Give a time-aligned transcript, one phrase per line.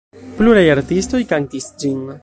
[0.37, 2.05] Pluraj artistoj kantis ĝin.